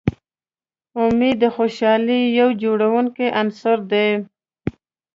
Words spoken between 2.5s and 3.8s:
جوړوونکی عنصر